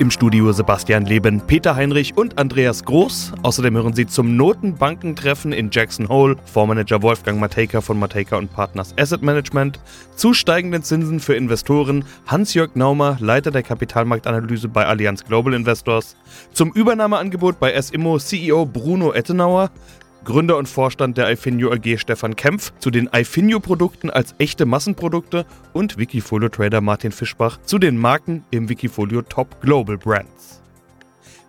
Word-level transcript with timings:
Im 0.00 0.10
Studio 0.10 0.50
Sebastian 0.50 1.04
Leben, 1.04 1.42
Peter 1.46 1.76
Heinrich 1.76 2.16
und 2.16 2.38
Andreas 2.38 2.86
Groß. 2.86 3.34
Außerdem 3.42 3.76
hören 3.76 3.92
Sie 3.92 4.06
zum 4.06 4.34
Notenbankentreffen 4.34 5.52
in 5.52 5.68
Jackson 5.70 6.08
Hole 6.08 6.36
Fondsmanager 6.46 7.02
Wolfgang 7.02 7.38
Matejka 7.38 7.82
von 7.82 7.98
Matejka 7.98 8.38
und 8.38 8.50
Partners 8.50 8.94
Asset 8.98 9.20
Management, 9.20 9.78
zu 10.16 10.32
steigenden 10.32 10.82
Zinsen 10.82 11.20
für 11.20 11.34
Investoren 11.34 12.06
Hans-Jörg 12.26 12.76
Naumer, 12.76 13.18
Leiter 13.20 13.50
der 13.50 13.62
Kapitalmarktanalyse 13.62 14.68
bei 14.68 14.86
Allianz 14.86 15.22
Global 15.22 15.52
Investors, 15.52 16.16
zum 16.54 16.72
Übernahmeangebot 16.72 17.60
bei 17.60 17.78
SIMO 17.78 18.18
CEO 18.18 18.64
Bruno 18.64 19.12
Ettenauer, 19.12 19.70
Gründer 20.24 20.58
und 20.58 20.68
Vorstand 20.68 21.16
der 21.16 21.30
iFinio 21.30 21.72
AG 21.72 21.98
Stefan 21.98 22.36
Kempf 22.36 22.72
zu 22.78 22.90
den 22.90 23.08
iFinio-Produkten 23.12 24.10
als 24.10 24.34
echte 24.38 24.66
Massenprodukte 24.66 25.46
und 25.72 25.96
Wikifolio-Trader 25.96 26.82
Martin 26.82 27.10
Fischbach 27.10 27.58
zu 27.62 27.78
den 27.78 27.96
Marken 27.96 28.44
im 28.50 28.68
Wikifolio 28.68 29.22
Top 29.22 29.60
Global 29.62 29.96
Brands. 29.96 30.60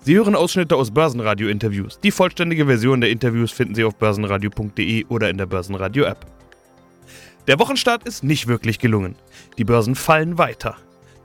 Sie 0.03 0.15
hören 0.15 0.35
Ausschnitte 0.35 0.77
aus 0.77 0.91
Börsenradio-Interviews. 0.91 1.99
Die 1.99 2.11
vollständige 2.11 2.65
Version 2.65 3.01
der 3.01 3.11
Interviews 3.11 3.51
finden 3.51 3.75
Sie 3.75 3.83
auf 3.83 3.95
börsenradio.de 3.95 5.05
oder 5.09 5.29
in 5.29 5.37
der 5.37 5.45
Börsenradio-App. 5.45 6.25
Der 7.47 7.59
Wochenstart 7.59 8.07
ist 8.07 8.23
nicht 8.23 8.47
wirklich 8.47 8.79
gelungen. 8.79 9.15
Die 9.57 9.65
Börsen 9.65 9.95
fallen 9.95 10.37
weiter. 10.37 10.77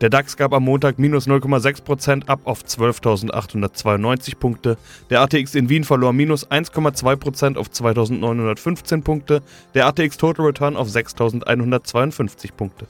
Der 0.02 0.10
DAX 0.10 0.36
gab 0.36 0.52
am 0.52 0.64
Montag 0.64 0.98
minus 0.98 1.26
0,6% 1.26 2.26
ab 2.26 2.40
auf 2.44 2.62
12.892 2.62 4.36
Punkte. 4.36 4.76
Der 5.08 5.22
ATX 5.22 5.54
in 5.54 5.70
Wien 5.70 5.84
verlor 5.84 6.12
minus 6.12 6.46
1,2% 6.50 7.56
auf 7.56 7.68
2.915 7.68 9.02
Punkte. 9.02 9.40
Der 9.74 9.86
ATX 9.86 10.18
Total 10.18 10.44
Return 10.44 10.76
auf 10.76 10.88
6.152 10.88 12.52
Punkte. 12.52 12.86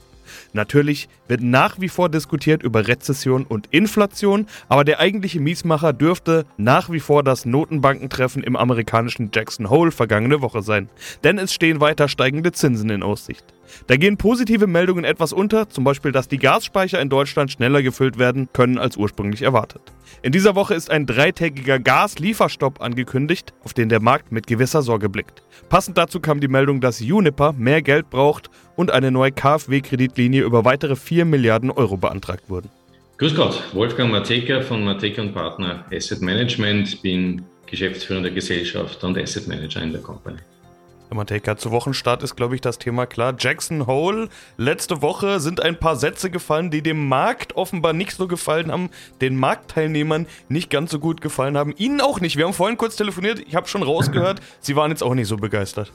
Natürlich 0.51 1.07
wird 1.29 1.41
nach 1.41 1.79
wie 1.79 1.87
vor 1.87 2.09
diskutiert 2.09 2.61
über 2.61 2.89
Rezession 2.89 3.45
und 3.45 3.67
Inflation, 3.71 4.45
aber 4.67 4.83
der 4.83 4.99
eigentliche 4.99 5.39
Miesmacher 5.39 5.93
dürfte 5.93 6.45
nach 6.57 6.89
wie 6.89 6.99
vor 6.99 7.23
das 7.23 7.45
Notenbankentreffen 7.45 8.43
im 8.43 8.57
amerikanischen 8.57 9.29
Jackson 9.33 9.69
Hole 9.69 9.91
vergangene 9.91 10.41
Woche 10.41 10.61
sein. 10.61 10.89
Denn 11.23 11.37
es 11.37 11.53
stehen 11.53 11.79
weiter 11.79 12.09
steigende 12.09 12.51
Zinsen 12.51 12.89
in 12.89 13.01
Aussicht. 13.01 13.45
Da 13.87 13.97
gehen 13.97 14.17
positive 14.17 14.67
Meldungen 14.67 15.03
etwas 15.03 15.33
unter, 15.33 15.69
zum 15.69 15.83
Beispiel, 15.83 16.11
dass 16.11 16.27
die 16.27 16.37
Gasspeicher 16.37 17.01
in 17.01 17.09
Deutschland 17.09 17.51
schneller 17.51 17.81
gefüllt 17.81 18.17
werden 18.17 18.49
können 18.53 18.77
als 18.77 18.97
ursprünglich 18.97 19.41
erwartet. 19.41 19.81
In 20.21 20.31
dieser 20.31 20.55
Woche 20.55 20.73
ist 20.73 20.89
ein 20.89 21.05
dreitägiger 21.05 21.79
Gaslieferstopp 21.79 22.81
angekündigt, 22.81 23.53
auf 23.63 23.73
den 23.73 23.89
der 23.89 24.01
Markt 24.01 24.31
mit 24.31 24.47
gewisser 24.47 24.81
Sorge 24.81 25.09
blickt. 25.09 25.43
Passend 25.69 25.97
dazu 25.97 26.19
kam 26.19 26.39
die 26.39 26.47
Meldung, 26.47 26.81
dass 26.81 27.01
Uniper 27.01 27.53
mehr 27.53 27.81
Geld 27.81 28.09
braucht 28.09 28.49
und 28.75 28.91
eine 28.91 29.11
neue 29.11 29.31
KfW-Kreditlinie 29.31 30.43
über 30.43 30.65
weitere 30.65 30.95
4 30.95 31.25
Milliarden 31.25 31.71
Euro 31.71 31.97
beantragt 31.97 32.49
wurden. 32.49 32.69
Grüß 33.17 33.35
Gott, 33.35 33.63
Wolfgang 33.73 34.11
Mateka 34.11 34.61
von 34.61 34.83
Mateka 34.83 35.23
und 35.23 35.33
Partner 35.33 35.85
Asset 35.91 36.21
Management, 36.21 37.01
bin 37.01 37.43
geschäftsführender 37.65 38.29
Gesellschafter 38.29 39.07
und 39.07 39.17
Asset 39.17 39.47
Manager 39.47 39.81
in 39.81 39.91
der 39.91 40.01
Company. 40.01 40.37
Mateka, 41.15 41.57
zu 41.57 41.71
Wochenstart 41.71 42.23
ist, 42.23 42.35
glaube 42.35 42.55
ich, 42.55 42.61
das 42.61 42.79
Thema 42.79 43.05
klar. 43.05 43.35
Jackson 43.37 43.87
Hole, 43.87 44.29
letzte 44.57 45.01
Woche 45.01 45.39
sind 45.39 45.61
ein 45.61 45.79
paar 45.79 45.95
Sätze 45.95 46.29
gefallen, 46.29 46.69
die 46.69 46.81
dem 46.81 47.07
Markt 47.07 47.55
offenbar 47.55 47.93
nicht 47.93 48.11
so 48.11 48.27
gefallen 48.27 48.71
haben, 48.71 48.89
den 49.21 49.35
Marktteilnehmern 49.37 50.27
nicht 50.49 50.69
ganz 50.69 50.91
so 50.91 50.99
gut 50.99 51.21
gefallen 51.21 51.57
haben. 51.57 51.73
Ihnen 51.77 52.01
auch 52.01 52.19
nicht. 52.19 52.37
Wir 52.37 52.45
haben 52.45 52.53
vorhin 52.53 52.77
kurz 52.77 52.95
telefoniert, 52.95 53.41
ich 53.47 53.55
habe 53.55 53.67
schon 53.67 53.83
rausgehört, 53.83 54.41
Sie 54.59 54.75
waren 54.75 54.91
jetzt 54.91 55.03
auch 55.03 55.15
nicht 55.15 55.27
so 55.27 55.37
begeistert. 55.37 55.91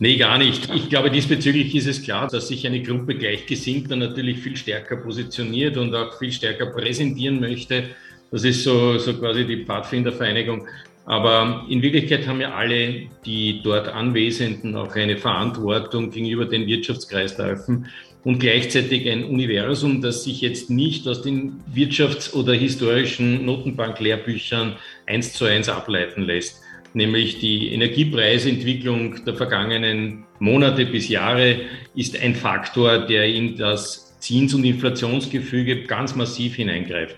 Nee, 0.00 0.16
gar 0.16 0.38
nicht. 0.38 0.74
Ich 0.74 0.88
glaube, 0.88 1.10
diesbezüglich 1.10 1.74
ist 1.74 1.86
es 1.86 2.02
klar, 2.02 2.26
dass 2.26 2.48
sich 2.48 2.66
eine 2.66 2.82
Gruppe 2.82 3.14
Gleichgesinnter 3.14 3.94
natürlich 3.94 4.40
viel 4.40 4.56
stärker 4.56 4.96
positioniert 4.96 5.76
und 5.76 5.94
auch 5.94 6.18
viel 6.18 6.32
stärker 6.32 6.66
präsentieren 6.66 7.40
möchte. 7.40 7.90
Das 8.30 8.42
ist 8.42 8.64
so, 8.64 8.98
so 8.98 9.14
quasi 9.14 9.44
die 9.44 9.64
Pfadfindervereinigung. 9.64 10.66
Aber 11.06 11.66
in 11.68 11.82
Wirklichkeit 11.82 12.26
haben 12.26 12.40
ja 12.40 12.54
alle, 12.54 13.08
die 13.26 13.60
dort 13.62 13.88
Anwesenden, 13.88 14.74
auch 14.74 14.94
eine 14.96 15.18
Verantwortung 15.18 16.10
gegenüber 16.10 16.46
den 16.46 16.66
Wirtschaftskreisläufen 16.66 17.86
und 18.24 18.38
gleichzeitig 18.38 19.08
ein 19.10 19.24
Universum, 19.24 20.00
das 20.00 20.24
sich 20.24 20.40
jetzt 20.40 20.70
nicht 20.70 21.06
aus 21.06 21.20
den 21.20 21.60
wirtschafts- 21.74 22.32
oder 22.32 22.54
historischen 22.54 23.44
Notenbanklehrbüchern 23.44 24.76
eins 25.06 25.34
zu 25.34 25.44
eins 25.44 25.68
ableiten 25.68 26.22
lässt. 26.22 26.62
Nämlich 26.94 27.38
die 27.38 27.72
Energiepreisentwicklung 27.74 29.24
der 29.24 29.34
vergangenen 29.34 30.24
Monate 30.38 30.86
bis 30.86 31.08
Jahre 31.08 31.60
ist 31.94 32.18
ein 32.18 32.34
Faktor, 32.34 32.98
der 32.98 33.26
in 33.26 33.56
das 33.56 34.18
Zins- 34.20 34.54
und 34.54 34.64
Inflationsgefüge 34.64 35.82
ganz 35.82 36.14
massiv 36.14 36.54
hineingreift. 36.54 37.16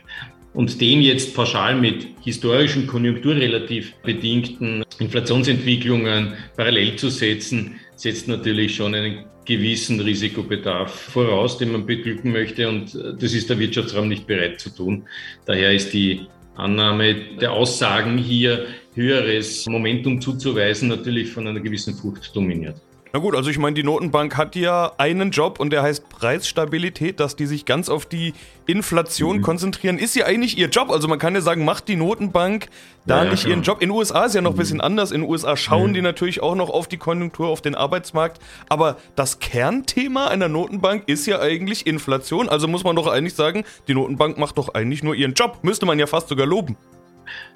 Und 0.56 0.80
dem 0.80 1.02
jetzt 1.02 1.34
pauschal 1.34 1.76
mit 1.76 2.06
historischen, 2.24 2.86
konjunkturrelativ 2.86 3.92
bedingten 4.02 4.82
Inflationsentwicklungen 4.98 6.32
parallel 6.56 6.96
zu 6.96 7.10
setzen, 7.10 7.78
setzt 7.94 8.26
natürlich 8.26 8.74
schon 8.74 8.94
einen 8.94 9.26
gewissen 9.44 10.00
Risikobedarf 10.00 10.90
voraus, 11.12 11.58
den 11.58 11.72
man 11.72 11.84
beglücken 11.84 12.32
möchte. 12.32 12.66
Und 12.70 12.94
das 12.94 13.34
ist 13.34 13.50
der 13.50 13.58
Wirtschaftsraum 13.58 14.08
nicht 14.08 14.26
bereit 14.26 14.58
zu 14.58 14.70
tun. 14.70 15.04
Daher 15.44 15.74
ist 15.74 15.92
die 15.92 16.22
Annahme 16.54 17.16
der 17.38 17.52
Aussagen 17.52 18.16
hier 18.16 18.64
höheres 18.94 19.66
Momentum 19.66 20.22
zuzuweisen 20.22 20.88
natürlich 20.88 21.28
von 21.32 21.46
einer 21.46 21.60
gewissen 21.60 21.94
Furcht 21.94 22.34
dominiert. 22.34 22.80
Na 23.16 23.22
gut, 23.22 23.34
also 23.34 23.48
ich 23.48 23.56
meine, 23.56 23.72
die 23.72 23.82
Notenbank 23.82 24.36
hat 24.36 24.56
ja 24.56 24.92
einen 24.98 25.30
Job 25.30 25.58
und 25.58 25.70
der 25.70 25.80
heißt 25.82 26.06
Preisstabilität, 26.10 27.18
dass 27.18 27.34
die 27.34 27.46
sich 27.46 27.64
ganz 27.64 27.88
auf 27.88 28.04
die 28.04 28.34
Inflation 28.66 29.38
mhm. 29.38 29.42
konzentrieren, 29.42 29.96
ist 29.96 30.14
ja 30.16 30.26
eigentlich 30.26 30.58
ihr 30.58 30.68
Job. 30.68 30.90
Also 30.90 31.08
man 31.08 31.18
kann 31.18 31.34
ja 31.34 31.40
sagen, 31.40 31.64
macht 31.64 31.88
die 31.88 31.96
Notenbank 31.96 32.68
da 33.06 33.24
ja, 33.24 33.30
nicht 33.30 33.44
ja, 33.44 33.48
ihren 33.48 33.62
Job. 33.62 33.80
In 33.80 33.88
den 33.88 33.96
USA 33.96 34.26
ist 34.26 34.34
ja 34.34 34.42
noch 34.42 34.50
ein 34.50 34.58
bisschen 34.58 34.76
mhm. 34.76 34.82
anders. 34.82 35.12
In 35.12 35.22
den 35.22 35.30
USA 35.30 35.56
schauen 35.56 35.92
mhm. 35.92 35.94
die 35.94 36.02
natürlich 36.02 36.42
auch 36.42 36.56
noch 36.56 36.68
auf 36.68 36.88
die 36.88 36.98
Konjunktur, 36.98 37.48
auf 37.48 37.62
den 37.62 37.74
Arbeitsmarkt. 37.74 38.38
Aber 38.68 38.98
das 39.14 39.38
Kernthema 39.38 40.26
einer 40.26 40.48
Notenbank 40.48 41.04
ist 41.06 41.26
ja 41.26 41.40
eigentlich 41.40 41.86
Inflation. 41.86 42.50
Also 42.50 42.68
muss 42.68 42.84
man 42.84 42.96
doch 42.96 43.06
eigentlich 43.06 43.32
sagen, 43.32 43.64
die 43.88 43.94
Notenbank 43.94 44.36
macht 44.36 44.58
doch 44.58 44.74
eigentlich 44.74 45.02
nur 45.02 45.14
ihren 45.14 45.32
Job. 45.32 45.60
Müsste 45.62 45.86
man 45.86 45.98
ja 45.98 46.06
fast 46.06 46.28
sogar 46.28 46.46
loben. 46.46 46.76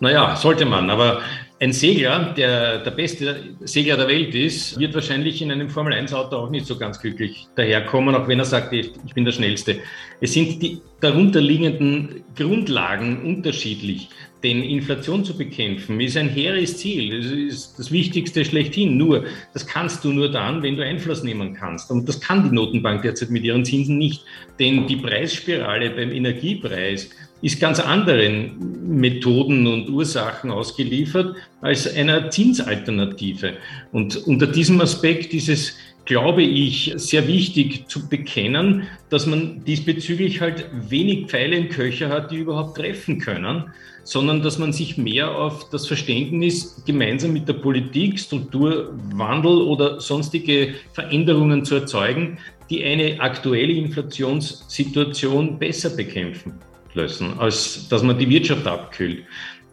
Naja, 0.01 0.37
sollte 0.37 0.65
man. 0.65 0.91
Aber 0.91 1.21
ein 1.61 1.73
Segler, 1.73 2.33
der 2.37 2.79
der 2.79 2.91
beste 2.91 3.55
Segler 3.61 3.99
der 3.99 4.09
Welt 4.09 4.35
ist, 4.35 4.79
wird 4.79 4.95
wahrscheinlich 4.95 5.43
in 5.43 5.53
einem 5.53 5.69
Formel-1-Auto 5.69 6.37
auch 6.37 6.51
nicht 6.51 6.65
so 6.65 6.79
ganz 6.79 6.99
glücklich 6.99 7.49
daherkommen, 7.55 8.15
auch 8.15 8.27
wenn 8.27 8.39
er 8.39 8.47
sagt, 8.47 8.73
ich, 8.73 8.93
bin 9.15 9.27
der 9.27 9.33
Schnellste. 9.33 9.77
Es 10.23 10.33
sind 10.33 10.63
die 10.63 10.81
darunterliegenden 11.01 12.25
Grundlagen 12.35 13.23
unterschiedlich. 13.25 14.09
Denn 14.43 14.63
Inflation 14.63 15.23
zu 15.23 15.37
bekämpfen 15.37 16.01
ist 16.01 16.17
ein 16.17 16.31
hehres 16.31 16.79
Ziel. 16.79 17.21
Das 17.21 17.31
ist 17.31 17.79
das 17.79 17.93
Wichtigste 17.93 18.43
schlechthin. 18.43 18.97
Nur, 18.97 19.25
das 19.53 19.67
kannst 19.67 20.03
du 20.03 20.13
nur 20.13 20.31
dann, 20.31 20.63
wenn 20.63 20.77
du 20.77 20.85
Einfluss 20.85 21.23
nehmen 21.23 21.53
kannst. 21.53 21.91
Und 21.91 22.09
das 22.09 22.21
kann 22.21 22.49
die 22.49 22.55
Notenbank 22.55 23.03
derzeit 23.03 23.29
mit 23.29 23.45
ihren 23.45 23.67
Zinsen 23.67 23.99
nicht. 23.99 24.25
Denn 24.59 24.87
die 24.87 24.97
Preisspirale 24.97 25.91
beim 25.91 26.11
Energiepreis 26.11 27.11
ist 27.43 27.61
ganz 27.61 27.81
anderen 27.81 28.99
Methoden 29.01 29.67
und 29.67 29.89
Ursachen 29.89 30.51
ausgeliefert 30.51 31.37
als 31.61 31.93
einer 31.95 32.31
Zinsalternative. 32.31 33.55
Und 33.93 34.17
unter 34.27 34.47
diesem 34.47 34.81
Aspekt 34.81 35.33
ist 35.33 35.49
es, 35.49 35.77
glaube 36.05 36.43
ich, 36.43 36.93
sehr 36.97 37.27
wichtig 37.29 37.89
zu 37.89 38.09
bekennen, 38.09 38.85
dass 39.11 39.27
man 39.27 39.65
diesbezüglich 39.65 40.41
halt 40.41 40.67
wenig 40.89 41.27
Pfeile 41.29 41.57
im 41.57 41.69
Köcher 41.69 42.09
hat, 42.09 42.31
die 42.31 42.39
überhaupt 42.39 42.79
treffen 42.79 43.19
können, 43.19 43.65
sondern 44.03 44.43
dass 44.43 44.59
man 44.59 44.73
sich 44.73 44.99
mehr 44.99 45.31
auf 45.31 45.71
das 45.71 45.87
Verständnis 45.87 46.83
gemeinsam 46.85 47.33
mit 47.33 47.47
der 47.49 47.55
Politik, 47.55 48.19
Strukturwandel 48.19 49.63
oder 49.63 50.01
sonstige 50.01 50.75
Veränderungen 50.93 51.65
zu 51.65 51.77
erzeugen, 51.77 52.39
die 52.71 52.85
eine 52.85 53.21
aktuelle 53.21 53.73
Inflationssituation 53.73 55.59
besser 55.59 55.91
bekämpfen 55.91 56.55
lösen, 56.95 57.39
als 57.39 57.89
dass 57.89 58.03
man 58.03 58.19
die 58.19 58.29
Wirtschaft 58.29 58.67
abkühlt. 58.67 59.25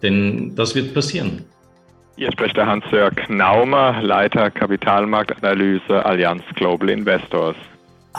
Denn 0.02 0.56
das 0.56 0.76
wird 0.76 0.94
passieren. 0.94 1.44
Hier 2.18 2.32
spricht 2.32 2.58
der 2.58 2.66
Hans-Jörg 2.66 3.30
Naumer, 3.30 4.02
Leiter 4.02 4.50
Kapitalmarktanalyse 4.50 6.04
Allianz 6.04 6.44
Global 6.56 6.90
Investors. 6.90 7.56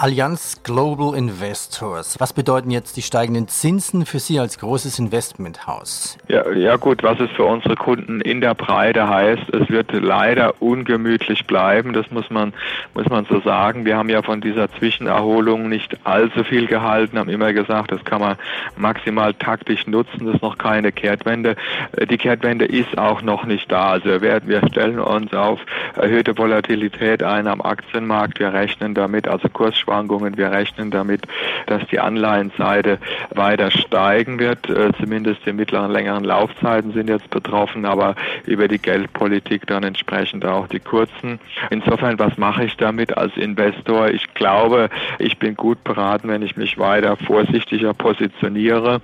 Allianz 0.01 0.63
Global 0.63 1.17
Investors. 1.17 2.15
Was 2.21 2.33
bedeuten 2.33 2.71
jetzt 2.71 2.97
die 2.97 3.03
steigenden 3.03 3.49
Zinsen 3.49 4.07
für 4.07 4.21
Sie 4.21 4.39
als 4.39 4.61
großes 4.61 5.01
Investmenthaus? 5.01 6.17
Ja, 6.29 6.49
ja 6.53 6.77
gut, 6.77 7.03
was 7.03 7.19
es 7.19 7.29
für 7.33 7.45
unsere 7.45 7.75
Kunden 7.75 8.21
in 8.21 8.41
der 8.41 8.55
Breite 8.55 9.09
heißt, 9.09 9.53
es 9.53 9.69
wird 9.69 9.91
leider 9.93 10.63
ungemütlich 10.63 11.49
bleiben, 11.49 11.95
das 11.95 12.13
muss 12.13 12.31
man, 12.31 12.55
muss 12.95 13.09
man 13.09 13.25
so 13.25 13.41
sagen. 13.41 13.87
Wir 13.87 13.97
haben 13.97 14.09
ja 14.09 14.23
von 14.23 14.41
dieser 14.41 14.71
Zwischenerholung 14.71 15.69
nicht 15.69 15.97
allzu 16.05 16.45
viel 16.45 16.69
gehalten, 16.69 17.19
haben 17.19 17.29
immer 17.29 17.53
gesagt, 17.53 17.91
das 17.91 18.05
kann 18.05 18.21
man 18.21 18.37
maximal 18.77 19.35
taktisch 19.35 19.89
nutzen, 19.89 20.27
das 20.27 20.37
ist 20.37 20.43
noch 20.43 20.59
keine 20.59 20.93
Kehrtwende. 20.93 21.57
Äh, 21.97 22.07
die 22.07 22.19
Kehrtwende 22.19 22.67
ist 22.67 22.97
auch 22.97 23.21
noch 23.23 23.45
nicht 23.45 23.73
da. 23.73 23.89
Also 23.89 24.23
wir, 24.23 24.43
wir 24.47 24.63
stellen 24.69 25.01
uns 25.01 25.35
auf 25.35 25.59
erhöhte 25.97 26.39
Volatilität 26.39 27.25
ein 27.25 27.49
am 27.49 27.61
Aktienmarkt, 27.61 28.39
wir 28.39 28.53
rechnen 28.53 28.95
damit, 28.95 29.27
also 29.27 29.49
Kurs 29.49 29.88
Kursschwankungen. 29.89 30.37
Wir 30.37 30.51
rechnen 30.53 30.91
damit, 30.91 31.23
dass 31.67 31.87
die 31.89 31.99
Anleihenseite 31.99 32.99
weiter 33.31 33.71
steigen 33.71 34.39
wird. 34.39 34.69
Äh, 34.69 34.93
zumindest 35.01 35.45
die 35.47 35.53
mittleren, 35.53 35.91
längeren 35.91 36.25
Laufzeiten 36.25 36.93
sind 36.93 37.09
jetzt 37.09 37.31
betroffen, 37.31 37.87
aber 37.87 38.15
über 38.47 38.69
die 38.69 38.79
Geldpolitik 38.79 39.67
dann 39.67 39.85
entsprechend 39.85 40.45
auch 40.45 40.69
die 40.69 40.81
kurzen. 40.81 41.41
Insofern, 41.71 42.19
was 42.19 42.37
mache 42.37 42.65
ich 42.65 42.77
damit 42.77 43.17
als 43.17 43.37
Investor? 43.37 44.09
Ich 44.09 44.35
glaube, 44.35 44.91
ich 45.19 45.39
bin 45.39 45.55
gut 45.55 45.83
beraten, 45.85 46.29
wenn 46.29 46.43
ich 46.43 46.57
mich 46.57 46.79
weiter 46.79 47.17
vorsichtiger 47.17 47.95
positioniere 47.95 49.01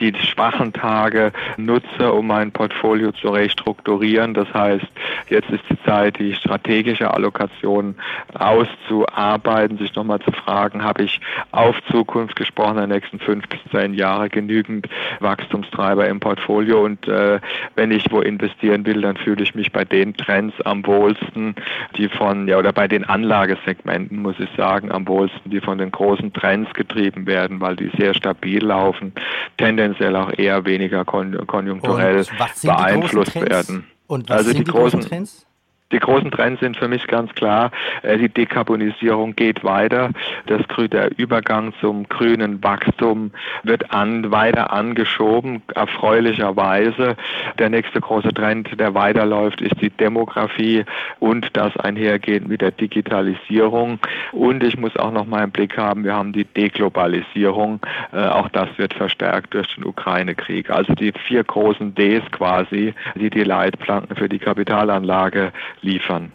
die 0.00 0.14
schwachen 0.14 0.72
Tage 0.72 1.32
nutze, 1.56 2.12
um 2.12 2.26
mein 2.26 2.52
Portfolio 2.52 3.12
zu 3.12 3.28
restrukturieren. 3.28 4.34
Das 4.34 4.52
heißt, 4.52 4.86
jetzt 5.28 5.50
ist 5.50 5.64
die 5.70 5.82
Zeit, 5.84 6.18
die 6.18 6.34
strategische 6.34 7.12
Allokation 7.12 7.94
auszuarbeiten, 8.34 9.78
sich 9.78 9.94
nochmal 9.94 10.20
zu 10.20 10.32
fragen, 10.32 10.82
habe 10.82 11.04
ich 11.04 11.20
auf 11.52 11.76
Zukunft 11.90 12.36
gesprochen, 12.36 12.78
in 12.78 12.88
den 12.88 12.98
nächsten 12.98 13.18
fünf 13.18 13.48
bis 13.48 13.60
zehn 13.70 13.94
Jahre 13.94 14.28
genügend 14.28 14.88
Wachstumstreiber 15.20 16.08
im 16.08 16.20
Portfolio 16.20 16.84
und 16.84 17.06
äh, 17.08 17.40
wenn 17.74 17.90
ich 17.90 18.10
wo 18.10 18.20
investieren 18.20 18.86
will, 18.86 19.02
dann 19.02 19.16
fühle 19.16 19.42
ich 19.42 19.54
mich 19.54 19.72
bei 19.72 19.84
den 19.84 20.14
Trends 20.14 20.54
am 20.62 20.84
wohlsten, 20.86 21.54
die 21.96 22.08
von, 22.08 22.48
ja, 22.48 22.58
oder 22.58 22.72
bei 22.72 22.88
den 22.88 23.04
Anlagesegmenten, 23.04 24.20
muss 24.22 24.38
ich 24.38 24.48
sagen, 24.56 24.90
am 24.90 25.06
wohlsten, 25.06 25.50
die 25.50 25.60
von 25.60 25.78
den 25.78 25.90
großen 25.90 26.32
Trends 26.32 26.72
getrieben 26.74 27.26
werden, 27.26 27.60
weil 27.60 27.76
die 27.76 27.90
sehr 27.98 28.14
stabil 28.14 28.64
laufen. 28.64 29.12
Tendenz 29.56 29.83
tendenziell 29.84 30.16
auch 30.16 30.32
eher 30.36 30.64
weniger 30.64 31.04
konjunkturell 31.04 32.24
beeinflusst 32.62 33.34
werden. 33.34 33.86
Und 34.06 34.28
was 34.28 34.38
also 34.38 34.50
sind 34.50 34.60
die, 34.60 34.64
die 34.64 34.70
großen 34.70 35.00
Trends? 35.00 35.46
Die 35.94 36.00
großen 36.00 36.32
Trends 36.32 36.58
sind 36.58 36.76
für 36.76 36.88
mich 36.88 37.06
ganz 37.06 37.32
klar, 37.36 37.70
äh, 38.02 38.18
die 38.18 38.28
Dekarbonisierung 38.28 39.36
geht 39.36 39.62
weiter. 39.62 40.10
Das, 40.46 40.60
der 40.90 41.16
Übergang 41.16 41.72
zum 41.80 42.08
grünen 42.08 42.62
Wachstum 42.64 43.30
wird 43.62 43.92
an, 43.92 44.32
weiter 44.32 44.72
angeschoben, 44.72 45.62
erfreulicherweise. 45.72 47.14
Der 47.60 47.70
nächste 47.70 48.00
große 48.00 48.34
Trend, 48.34 48.68
der 48.80 48.94
weiterläuft, 48.94 49.60
ist 49.60 49.80
die 49.80 49.90
Demografie 49.90 50.84
und 51.20 51.48
das 51.52 51.76
einhergeht 51.76 52.48
mit 52.48 52.60
der 52.60 52.72
Digitalisierung. 52.72 54.00
Und 54.32 54.64
ich 54.64 54.76
muss 54.76 54.96
auch 54.96 55.12
noch 55.12 55.26
mal 55.26 55.44
im 55.44 55.52
Blick 55.52 55.78
haben, 55.78 56.02
wir 56.02 56.14
haben 56.14 56.32
die 56.32 56.44
Deglobalisierung. 56.44 57.78
Äh, 58.12 58.26
auch 58.26 58.48
das 58.48 58.68
wird 58.78 58.94
verstärkt 58.94 59.54
durch 59.54 59.72
den 59.76 59.84
Ukraine-Krieg. 59.84 60.70
Also 60.70 60.92
die 60.94 61.12
vier 61.28 61.44
großen 61.44 61.94
Ds 61.94 62.32
quasi, 62.32 62.94
die 63.14 63.30
die 63.30 63.44
Leitplanken 63.44 64.16
für 64.16 64.28
die 64.28 64.40
Kapitalanlage 64.40 65.52
liefern. 65.84 66.32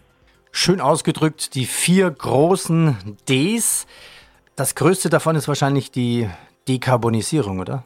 Schön 0.51 0.81
ausgedrückt, 0.81 1.55
die 1.55 1.65
vier 1.65 2.09
großen 2.09 3.17
Ds. 3.27 3.85
Das 4.55 4.75
größte 4.75 5.09
davon 5.09 5.35
ist 5.35 5.47
wahrscheinlich 5.47 5.91
die 5.91 6.29
Dekarbonisierung, 6.67 7.59
oder? 7.59 7.85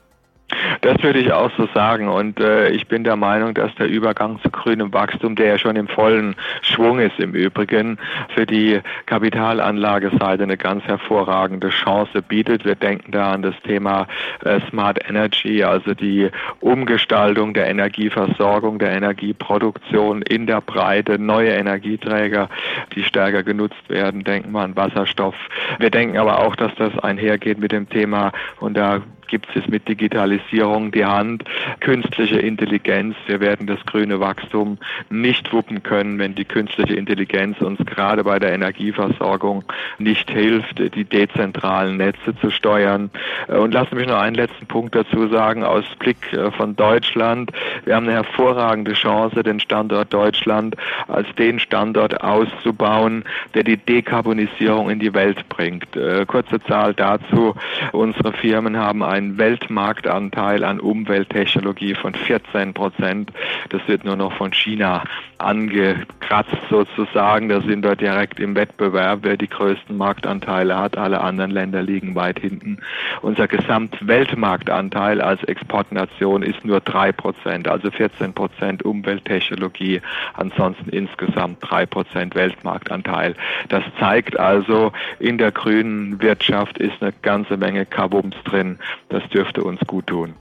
Das 0.83 1.01
würde 1.01 1.19
ich 1.19 1.31
auch 1.31 1.49
so 1.55 1.65
sagen. 1.73 2.09
Und 2.09 2.41
äh, 2.41 2.67
ich 2.71 2.87
bin 2.87 3.05
der 3.05 3.15
Meinung, 3.15 3.53
dass 3.53 3.73
der 3.75 3.87
Übergang 3.87 4.41
zu 4.41 4.49
grünem 4.49 4.91
Wachstum, 4.91 5.37
der 5.37 5.47
ja 5.47 5.57
schon 5.57 5.77
im 5.77 5.87
vollen 5.87 6.35
Schwung 6.61 6.99
ist 6.99 7.17
im 7.19 7.33
Übrigen, 7.33 7.97
für 8.35 8.45
die 8.45 8.81
Kapitalanlageseite 9.05 10.43
eine 10.43 10.57
ganz 10.57 10.83
hervorragende 10.83 11.69
Chance 11.69 12.21
bietet. 12.21 12.65
Wir 12.65 12.75
denken 12.75 13.13
da 13.13 13.31
an 13.31 13.43
das 13.43 13.55
Thema 13.63 14.07
äh, 14.43 14.59
Smart 14.69 14.99
Energy, 15.07 15.63
also 15.63 15.93
die 15.93 16.29
Umgestaltung 16.59 17.53
der 17.53 17.67
Energieversorgung, 17.67 18.77
der 18.77 18.91
Energieproduktion 18.91 20.21
in 20.23 20.47
der 20.47 20.59
Breite, 20.59 21.17
neue 21.17 21.51
Energieträger, 21.51 22.49
die 22.93 23.03
stärker 23.05 23.43
genutzt 23.43 23.87
werden. 23.87 24.25
Denken 24.25 24.51
wir 24.51 24.59
an 24.59 24.75
Wasserstoff. 24.75 25.35
Wir 25.79 25.91
denken 25.91 26.17
aber 26.17 26.39
auch, 26.39 26.57
dass 26.57 26.75
das 26.75 26.99
einhergeht 26.99 27.57
mit 27.57 27.71
dem 27.71 27.87
Thema, 27.87 28.33
und 28.59 28.75
da 28.75 29.01
gibt 29.27 29.55
es 29.55 29.67
mit 29.67 29.87
Digitalisierung 29.87 30.91
die 30.91 31.05
Hand, 31.05 31.43
künstliche 31.79 32.39
Intelligenz. 32.39 33.15
Wir 33.27 33.39
werden 33.39 33.67
das 33.67 33.83
grüne 33.85 34.19
Wachstum 34.19 34.77
nicht 35.09 35.51
wuppen 35.53 35.83
können, 35.83 36.19
wenn 36.19 36.35
die 36.35 36.45
künstliche 36.45 36.95
Intelligenz 36.95 37.59
uns 37.61 37.79
gerade 37.85 38.23
bei 38.23 38.39
der 38.39 38.53
Energieversorgung 38.53 39.63
nicht 39.97 40.29
hilft, 40.29 40.79
die 40.79 41.05
dezentralen 41.05 41.97
Netze 41.97 42.35
zu 42.39 42.49
steuern. 42.49 43.09
Und 43.47 43.73
lassen 43.73 43.89
Sie 43.91 43.95
mich 43.95 44.07
noch 44.07 44.19
einen 44.19 44.35
letzten 44.35 44.65
Punkt 44.65 44.95
dazu 44.95 45.27
sagen, 45.27 45.63
aus 45.63 45.85
Blick 45.99 46.31
äh, 46.33 46.51
von 46.51 46.75
Deutschland. 46.75 47.51
Wir 47.85 47.95
haben 47.95 48.07
eine 48.07 48.15
hervorragende 48.15 48.93
Chance, 48.93 49.43
den 49.43 49.59
Standort 49.59 50.13
Deutschland 50.13 50.75
als 51.07 51.27
den 51.35 51.59
Standort 51.59 52.21
auszubauen, 52.21 53.23
der 53.53 53.63
die 53.63 53.77
Dekarbonisierung 53.77 54.89
in 54.89 54.99
die 54.99 55.13
Welt 55.13 55.47
bringt. 55.49 55.95
Äh, 55.95 56.25
kurze 56.25 56.59
Zahl 56.61 56.93
dazu. 56.93 57.55
Unsere 57.91 58.33
Firmen 58.33 58.77
haben 58.77 59.03
einen 59.13 59.37
Weltmarktanteil 59.37 60.63
an 60.63 60.79
Umwelttechnologie 60.79 61.95
von 61.95 62.13
14 62.15 62.73
Prozent. 62.73 63.31
Das 63.69 63.81
wird 63.87 64.05
nur 64.05 64.15
noch 64.15 64.33
von 64.33 64.51
China 64.53 65.03
angekratzt 65.37 66.57
sozusagen. 66.69 67.49
Da 67.49 67.61
sind 67.61 67.83
wir 67.83 67.95
direkt 67.95 68.39
im 68.39 68.55
Wettbewerb, 68.55 69.19
wer 69.23 69.37
die 69.37 69.49
größten 69.49 69.95
Marktanteile 69.95 70.77
hat. 70.77 70.97
Alle 70.97 71.21
anderen 71.21 71.51
Länder 71.51 71.83
liegen 71.83 72.15
weit 72.15 72.39
hinten. 72.39 72.79
Unser 73.21 73.47
Gesamtweltmarktanteil 73.47 75.21
als 75.21 75.43
Exportnation 75.43 76.41
ist 76.43 76.63
nur 76.65 76.79
3 76.79 77.11
Prozent, 77.11 77.67
also 77.67 77.91
14 77.91 78.33
Prozent 78.33 78.83
Umwelttechnologie, 78.83 80.01
ansonsten 80.33 80.89
insgesamt 80.89 81.57
3 81.61 81.85
Prozent 81.85 82.35
Weltmarktanteil. 82.35 83.35
Das 83.69 83.83
zeigt 83.99 84.39
also, 84.39 84.91
in 85.19 85.37
der 85.37 85.51
grünen 85.51 86.21
Wirtschaft 86.21 86.77
ist 86.77 87.01
eine 87.01 87.13
ganze 87.21 87.57
Menge 87.57 87.85
Kabums 87.85 88.35
drin. 88.45 88.79
Das 89.13 89.21
dürfte 89.29 89.63
uns 89.63 89.79
gut 89.85 90.07
tun. 90.07 90.33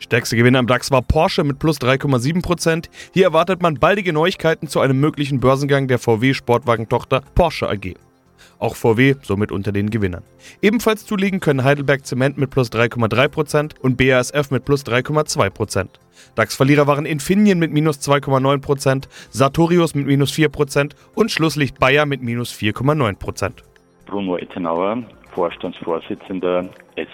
Stärkste 0.00 0.36
Gewinner 0.36 0.58
am 0.58 0.66
DAX 0.66 0.90
war 0.90 1.00
Porsche 1.00 1.44
mit 1.44 1.58
plus 1.58 1.80
3,7%. 1.80 2.90
Hier 3.14 3.24
erwartet 3.24 3.62
man 3.62 3.76
baldige 3.76 4.12
Neuigkeiten 4.12 4.68
zu 4.68 4.80
einem 4.80 5.00
möglichen 5.00 5.40
Börsengang 5.40 5.88
der 5.88 5.98
VW-Sportwagentochter 5.98 7.22
Porsche 7.34 7.70
AG. 7.70 7.94
Auch 8.58 8.76
VW 8.76 9.14
somit 9.22 9.50
unter 9.50 9.72
den 9.72 9.88
Gewinnern. 9.88 10.24
Ebenfalls 10.60 11.06
zulegen 11.06 11.40
können 11.40 11.64
Heidelberg 11.64 12.04
Zement 12.04 12.36
mit 12.36 12.50
plus 12.50 12.70
3,3% 12.70 13.80
und 13.80 13.96
BASF 13.96 14.50
mit 14.50 14.66
plus 14.66 14.84
3,2%. 14.84 15.88
DAX-Verlierer 16.34 16.86
waren 16.86 17.06
Infineon 17.06 17.58
mit 17.58 17.72
minus 17.72 17.98
2,9%, 18.06 19.04
Sartorius 19.30 19.94
mit 19.94 20.06
minus 20.06 20.34
4% 20.34 20.92
und 21.14 21.30
Schlusslicht 21.30 21.78
Bayer 21.78 22.04
mit 22.04 22.22
minus 22.22 22.52
4,9%. 22.52 23.52
Bruno 24.04 24.36
Ettenauer, 24.36 25.04
Vorstandsvorsitzender 25.38 26.68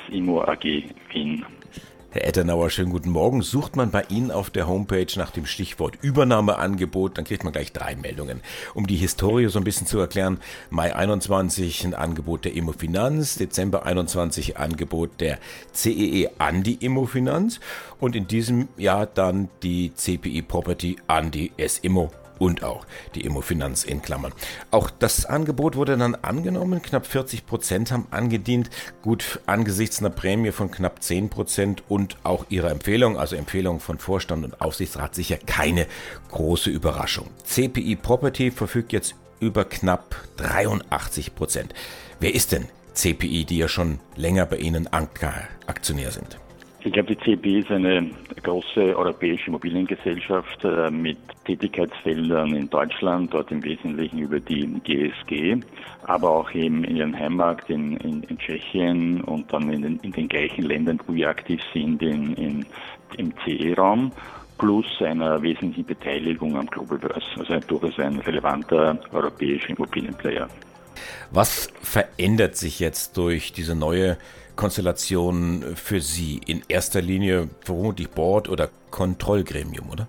SIMO 0.08 0.44
AG 0.44 0.64
Wien. 1.10 1.44
Herr 2.08 2.26
Ettenauer, 2.26 2.70
schönen 2.70 2.90
guten 2.90 3.10
Morgen. 3.10 3.42
Sucht 3.42 3.76
man 3.76 3.90
bei 3.90 4.02
Ihnen 4.08 4.30
auf 4.30 4.48
der 4.48 4.66
Homepage 4.66 5.12
nach 5.16 5.30
dem 5.30 5.44
Stichwort 5.44 5.98
Übernahmeangebot, 6.00 7.18
dann 7.18 7.26
kriegt 7.26 7.44
man 7.44 7.52
gleich 7.52 7.74
drei 7.74 7.96
Meldungen. 7.96 8.40
Um 8.72 8.86
die 8.86 8.96
Historie 8.96 9.48
so 9.48 9.58
ein 9.58 9.64
bisschen 9.64 9.86
zu 9.86 9.98
erklären, 9.98 10.38
Mai 10.70 10.96
21 10.96 11.84
ein 11.84 11.92
Angebot 11.92 12.46
der 12.46 12.54
Immofinanz, 12.54 13.36
Dezember 13.36 13.84
21 13.84 14.56
Angebot 14.56 15.20
der 15.20 15.38
CEE 15.74 16.22
e 16.22 16.30
an 16.38 16.62
die 16.62 16.82
Immofinanz 16.82 17.60
und 18.00 18.16
in 18.16 18.26
diesem 18.26 18.68
Jahr 18.78 19.04
dann 19.04 19.50
die 19.62 19.92
CPI 19.92 20.40
Property 20.40 20.96
an 21.08 21.30
die 21.30 21.52
S-Immo 21.58 22.10
und 22.44 22.62
auch 22.62 22.86
die 23.14 23.22
Immofinanz 23.22 23.84
in 23.84 24.02
Klammern. 24.02 24.32
Auch 24.70 24.90
das 24.90 25.24
Angebot 25.24 25.76
wurde 25.76 25.96
dann 25.96 26.14
angenommen. 26.14 26.82
Knapp 26.82 27.06
40 27.06 27.46
Prozent 27.46 27.90
haben 27.90 28.06
angedient. 28.10 28.70
Gut, 29.02 29.40
angesichts 29.46 30.00
einer 30.00 30.10
Prämie 30.10 30.52
von 30.52 30.70
knapp 30.70 31.02
10 31.02 31.30
Prozent 31.30 31.82
und 31.88 32.18
auch 32.22 32.44
ihrer 32.50 32.70
Empfehlung, 32.70 33.18
also 33.18 33.34
Empfehlung 33.34 33.80
von 33.80 33.98
Vorstand 33.98 34.44
und 34.44 34.60
Aufsichtsrat, 34.60 35.14
sicher 35.14 35.38
keine 35.38 35.86
große 36.30 36.70
Überraschung. 36.70 37.30
CPI 37.44 37.96
Property 37.96 38.50
verfügt 38.50 38.92
jetzt 38.92 39.14
über 39.40 39.64
knapp 39.64 40.14
83 40.36 41.34
Prozent. 41.34 41.74
Wer 42.20 42.34
ist 42.34 42.52
denn 42.52 42.66
CPI, 42.92 43.44
die 43.44 43.58
ja 43.58 43.68
schon 43.68 44.00
länger 44.16 44.46
bei 44.46 44.56
Ihnen 44.56 44.88
Aktionär 44.92 46.12
sind? 46.12 46.38
Ich 46.86 46.92
glaube, 46.92 47.16
die 47.16 47.24
CB 47.24 47.60
ist 47.60 47.70
eine 47.70 48.10
große 48.42 48.94
europäische 48.94 49.46
Immobiliengesellschaft 49.46 50.64
äh, 50.64 50.90
mit 50.90 51.16
Tätigkeitsfeldern 51.46 52.54
in 52.54 52.68
Deutschland, 52.68 53.32
dort 53.32 53.50
im 53.50 53.64
Wesentlichen 53.64 54.18
über 54.18 54.38
die 54.38 54.66
GSG, 54.84 55.56
aber 56.02 56.30
auch 56.30 56.50
eben 56.52 56.84
in 56.84 56.96
ihrem 56.96 57.18
Heimmarkt 57.18 57.70
in, 57.70 57.96
in, 57.96 58.22
in 58.24 58.38
Tschechien 58.38 59.22
und 59.22 59.50
dann 59.50 59.72
in 59.72 59.80
den, 59.80 59.98
in 60.00 60.12
den, 60.12 60.28
gleichen 60.28 60.64
Ländern, 60.64 61.00
wo 61.06 61.14
wir 61.14 61.30
aktiv 61.30 61.60
sind, 61.72 62.02
in, 62.02 62.34
in 62.34 62.66
im 63.16 63.32
CE-Raum 63.44 64.12
plus 64.58 64.86
einer 65.00 65.40
wesentlichen 65.42 65.86
Beteiligung 65.86 66.56
am 66.56 66.66
Global 66.66 66.98
Börse, 66.98 67.26
also 67.38 67.58
durchaus 67.66 67.98
ein 67.98 68.18
relevanter 68.20 68.98
europäischer 69.12 69.70
Immobilienplayer. 69.70 70.48
Was 71.30 71.68
verändert 71.82 72.56
sich 72.56 72.80
jetzt 72.80 73.16
durch 73.16 73.52
diese 73.52 73.74
neue 73.74 74.16
Konstellation 74.56 75.76
für 75.76 76.00
Sie? 76.00 76.40
In 76.46 76.62
erster 76.68 77.02
Linie 77.02 77.48
vermutlich 77.60 78.08
Board 78.10 78.48
oder 78.48 78.70
Kontrollgremium, 78.90 79.90
oder? 79.90 80.08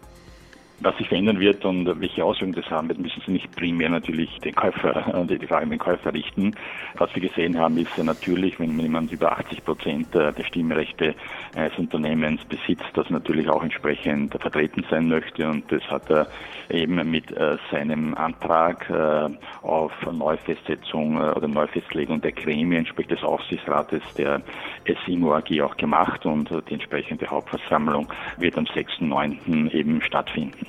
Was 0.82 0.98
sich 0.98 1.08
verändern 1.08 1.40
wird 1.40 1.64
und 1.64 2.02
welche 2.02 2.24
Auswirkungen 2.24 2.62
das 2.62 2.70
haben 2.70 2.90
wird, 2.90 3.00
müssen 3.00 3.22
Sie 3.26 3.32
nicht 3.32 3.56
primär 3.56 3.90
natürlich 3.90 4.40
den 4.40 4.54
Käufer, 4.54 5.26
äh, 5.30 5.38
die 5.38 5.48
Frage 5.48 5.64
an 5.64 5.70
den 5.70 5.80
Käufer 5.80 6.14
richten. 6.14 6.54
Was 6.98 7.14
wir 7.16 7.22
gesehen 7.22 7.58
haben, 7.58 7.78
ist 7.78 7.98
natürlich, 7.98 8.60
wenn 8.60 8.78
jemand 8.78 9.12
über 9.12 9.32
80 9.32 9.64
Prozent 9.64 10.14
der 10.14 10.34
Stimmrechte 10.44 11.16
eines 11.56 11.78
Unternehmens 11.78 12.44
besitzt, 12.46 12.86
das 12.94 13.10
natürlich 13.10 13.48
auch 13.50 13.64
entsprechend 13.64 14.34
vertreten 14.34 14.86
sein 14.90 15.08
möchte 15.08 15.48
und 15.48 15.72
das 15.72 15.82
hat 15.84 16.10
er 16.10 16.28
eben 16.70 17.10
mit 17.10 17.32
äh, 17.32 17.58
seinem 17.72 18.14
Antrag 18.16 18.90
äh, 18.90 19.30
auf 19.66 19.92
Neufestsetzung 20.12 21.18
oder 21.18 21.48
Neufestlegung 21.48 22.22
der 22.22 22.32
Gremien, 22.32 22.86
sprich 22.86 23.08
des 23.08 23.24
Aufsichtsrates 23.24 24.02
der 24.18 24.42
SIMO 25.06 25.36
AG 25.36 25.62
auch 25.62 25.78
gemacht 25.78 26.26
und 26.26 26.50
die 26.70 26.74
entsprechende 26.74 27.28
Hauptversammlung 27.28 28.12
wird 28.38 28.58
am 28.58 28.66
6.9. 28.66 29.72
eben 29.72 30.02
stattfinden. 30.02 30.65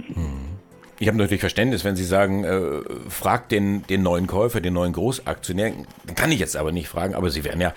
Ich 0.99 1.09
habe 1.09 1.19
natürlich 1.19 1.41
Verständnis, 1.41 1.85
wenn 1.85 1.95
Sie 1.95 2.05
sagen, 2.05 2.45
äh, 2.45 2.81
fragt 3.11 3.53
den, 3.53 3.87
den 3.87 4.03
neuen 4.03 4.27
Käufer, 4.27 4.63
den 4.63 4.73
neuen 4.73 4.95
Großaktionär. 4.95 5.73
Kann 6.15 6.33
ich 6.33 6.41
jetzt 6.41 6.57
aber 6.57 6.73
nicht 6.73 6.89
fragen, 6.89 7.15
aber 7.15 7.29
Sie 7.29 7.45
werden 7.45 7.61
ja 7.61 7.75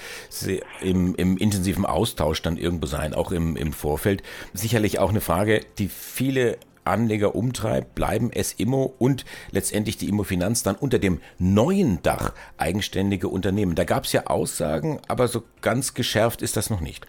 im, 0.82 1.16
im 1.16 1.38
intensiven 1.38 1.86
Austausch 1.86 2.42
dann 2.42 2.56
irgendwo 2.56 2.86
sein, 2.86 3.14
auch 3.14 3.32
im, 3.34 3.58
im 3.58 3.74
Vorfeld. 3.74 4.24
Sicherlich 4.54 5.00
auch 5.00 5.10
eine 5.10 5.20
Frage, 5.20 5.60
die 5.80 5.90
viele 5.90 6.58
Anleger 6.86 7.36
umtreibt, 7.36 7.94
bleiben 7.94 8.32
es 8.34 8.54
Immo 8.54 8.94
und 8.98 9.26
letztendlich 9.52 9.98
die 9.98 10.08
Immofinanz 10.08 10.64
dann 10.64 10.76
unter 10.76 10.98
dem 10.98 11.20
neuen 11.38 12.02
Dach 12.02 12.34
eigenständige 12.58 13.28
Unternehmen. 13.28 13.76
Da 13.76 13.84
gab 13.84 14.06
es 14.06 14.14
ja 14.14 14.28
Aussagen, 14.28 15.00
aber 15.10 15.28
so 15.28 15.44
ganz 15.62 15.94
geschärft 15.94 16.42
ist 16.42 16.56
das 16.56 16.70
noch 16.70 16.80
nicht. 16.80 17.06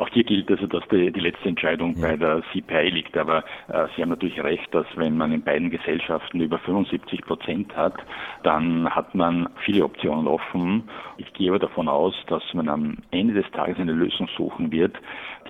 Auch 0.00 0.08
hier 0.08 0.24
gilt 0.24 0.50
also, 0.50 0.66
dass 0.66 0.82
die, 0.88 1.12
die 1.12 1.20
letzte 1.20 1.46
Entscheidung 1.46 1.94
ja. 1.98 2.08
bei 2.08 2.16
der 2.16 2.42
CPI 2.52 2.88
liegt. 2.88 3.18
Aber 3.18 3.44
äh, 3.68 3.86
Sie 3.94 4.00
haben 4.00 4.08
natürlich 4.08 4.42
recht, 4.42 4.74
dass 4.74 4.86
wenn 4.96 5.18
man 5.18 5.30
in 5.30 5.42
beiden 5.42 5.68
Gesellschaften 5.68 6.40
über 6.40 6.58
75 6.58 7.20
Prozent 7.26 7.76
hat, 7.76 7.94
dann 8.42 8.88
hat 8.88 9.14
man 9.14 9.50
viele 9.62 9.84
Optionen 9.84 10.26
offen. 10.26 10.88
Ich 11.18 11.30
gehe 11.34 11.50
aber 11.50 11.58
davon 11.58 11.86
aus, 11.86 12.14
dass 12.28 12.42
man 12.54 12.70
am 12.70 12.96
Ende 13.10 13.34
des 13.34 13.50
Tages 13.50 13.78
eine 13.78 13.92
Lösung 13.92 14.26
suchen 14.38 14.72
wird, 14.72 14.96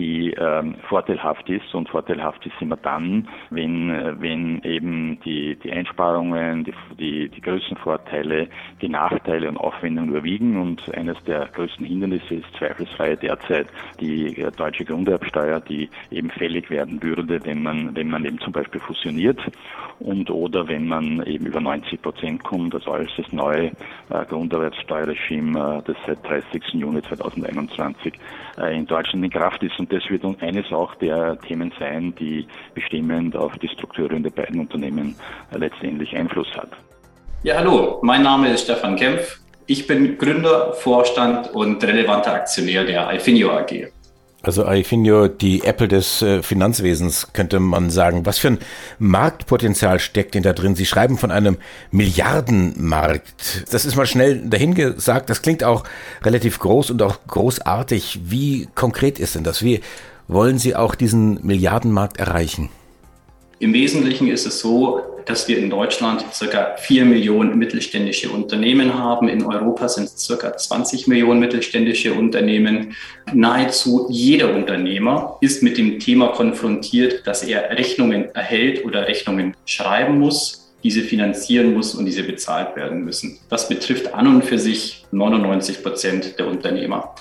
die 0.00 0.32
ähm, 0.32 0.76
vorteilhaft 0.88 1.48
ist. 1.50 1.74
Und 1.74 1.90
vorteilhaft 1.90 2.44
ist 2.46 2.54
immer 2.60 2.78
dann, 2.78 3.28
wenn, 3.50 3.90
äh, 3.90 4.14
wenn 4.18 4.62
eben 4.62 5.20
die, 5.20 5.56
die 5.56 5.70
Einsparungen, 5.70 6.64
die, 6.64 6.72
die, 6.98 7.28
die 7.28 7.40
Größenvorteile, 7.40 8.48
die 8.80 8.88
Nachteile 8.88 9.48
und 9.48 9.58
Aufwendungen 9.58 10.10
überwiegen. 10.10 10.58
Und 10.58 10.92
eines 10.94 11.22
der 11.24 11.46
größten 11.48 11.84
Hindernisse 11.84 12.36
ist 12.36 12.46
zweifelsfrei 12.56 13.16
derzeit 13.16 13.66
die 14.00 14.40
äh, 14.40 14.50
deutsche 14.50 14.86
Grunderbsteuer, 14.86 15.60
die 15.60 15.90
eben 16.10 16.30
fällig 16.30 16.70
werden 16.70 17.02
würde, 17.02 17.44
wenn 17.44 17.62
man, 17.62 17.94
wenn 17.94 18.08
man 18.08 18.24
eben 18.24 18.38
zum 18.40 18.54
Beispiel 18.54 18.80
fusioniert 18.80 19.40
und 20.00 20.30
oder 20.30 20.66
wenn 20.66 20.88
man 20.88 21.22
eben 21.26 21.46
über 21.46 21.60
90 21.60 22.00
Prozent 22.00 22.42
kommt, 22.42 22.74
also 22.74 22.92
als 22.92 23.10
das 23.18 23.30
neue 23.32 23.66
äh, 24.08 24.24
Grunderwerbsteuerregime, 24.28 25.78
äh, 25.78 25.82
das 25.86 25.96
seit 26.06 26.26
30. 26.26 26.62
Juni 26.72 27.02
2021 27.02 28.14
äh, 28.58 28.76
in 28.76 28.86
Deutschland 28.86 29.24
in 29.24 29.30
Kraft 29.30 29.62
ist. 29.62 29.78
Und 29.78 29.89
das 29.90 30.02
wird 30.08 30.24
eines 30.42 30.72
auch 30.72 30.94
der 30.96 31.38
Themen 31.40 31.72
sein, 31.78 32.14
die 32.18 32.46
bestimmend 32.74 33.36
auf 33.36 33.52
die 33.58 33.68
Strukturen 33.68 34.22
der 34.22 34.30
beiden 34.30 34.60
Unternehmen 34.60 35.16
äh, 35.52 35.58
letztendlich 35.58 36.16
Einfluss 36.16 36.48
hat. 36.54 36.70
Ja, 37.42 37.56
hallo, 37.56 37.98
mein 38.02 38.22
Name 38.22 38.52
ist 38.52 38.64
Stefan 38.64 38.96
Kempf. 38.96 39.40
Ich 39.66 39.86
bin 39.86 40.18
Gründer, 40.18 40.72
Vorstand 40.72 41.50
und 41.54 41.82
relevanter 41.84 42.34
Aktionär 42.34 42.84
der 42.84 43.06
Alfinio 43.06 43.50
AG. 43.52 43.88
Also 44.42 44.64
Aifinio, 44.64 45.28
die 45.28 45.64
Apple 45.64 45.88
des 45.88 46.22
äh, 46.22 46.42
Finanzwesens, 46.42 47.28
könnte 47.34 47.60
man 47.60 47.90
sagen. 47.90 48.24
Was 48.24 48.38
für 48.38 48.48
ein 48.48 48.58
Marktpotenzial 48.98 50.00
steckt 50.00 50.34
denn 50.34 50.42
da 50.42 50.54
drin? 50.54 50.74
Sie 50.74 50.86
schreiben 50.86 51.18
von 51.18 51.30
einem 51.30 51.58
Milliardenmarkt. 51.90 53.70
Das 53.70 53.84
ist 53.84 53.96
mal 53.96 54.06
schnell 54.06 54.48
dahingesagt. 54.48 55.28
Das 55.28 55.42
klingt 55.42 55.62
auch 55.62 55.84
relativ 56.22 56.58
groß 56.58 56.90
und 56.90 57.02
auch 57.02 57.18
großartig. 57.26 58.20
Wie 58.24 58.68
konkret 58.74 59.18
ist 59.18 59.34
denn 59.34 59.44
das? 59.44 59.62
Wie 59.62 59.80
wollen 60.26 60.58
Sie 60.58 60.74
auch 60.74 60.94
diesen 60.94 61.44
Milliardenmarkt 61.46 62.18
erreichen? 62.18 62.70
Im 63.58 63.74
Wesentlichen 63.74 64.28
ist 64.28 64.46
es 64.46 64.60
so, 64.60 65.02
dass 65.26 65.48
wir 65.48 65.58
in 65.58 65.70
Deutschland 65.70 66.24
circa 66.32 66.76
vier 66.76 67.04
Millionen 67.04 67.58
mittelständische 67.58 68.30
Unternehmen 68.30 68.94
haben. 68.94 69.28
In 69.28 69.44
Europa 69.44 69.88
sind 69.88 70.04
es 70.04 70.18
circa 70.18 70.56
20 70.56 71.06
Millionen 71.06 71.40
mittelständische 71.40 72.14
Unternehmen. 72.14 72.94
Nahezu 73.32 74.06
jeder 74.10 74.54
Unternehmer 74.54 75.36
ist 75.40 75.62
mit 75.62 75.78
dem 75.78 75.98
Thema 75.98 76.28
konfrontiert, 76.28 77.26
dass 77.26 77.42
er 77.42 77.70
Rechnungen 77.70 78.34
erhält 78.34 78.84
oder 78.84 79.06
Rechnungen 79.06 79.54
schreiben 79.66 80.18
muss, 80.18 80.72
diese 80.82 81.02
finanzieren 81.02 81.74
muss 81.74 81.94
und 81.94 82.06
diese 82.06 82.22
bezahlt 82.22 82.76
werden 82.76 83.04
müssen. 83.04 83.38
Das 83.48 83.68
betrifft 83.68 84.14
an 84.14 84.26
und 84.26 84.44
für 84.44 84.58
sich 84.58 85.04
99 85.12 85.82
Prozent 85.82 86.38
der 86.38 86.46
Unternehmer. 86.46 87.14